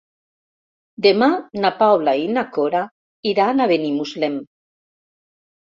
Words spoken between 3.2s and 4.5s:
iran a Benimuslem.